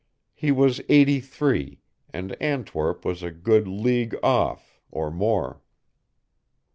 [0.33, 1.77] He was eighty three,
[2.09, 5.61] and Antwerp was a good league off, or more.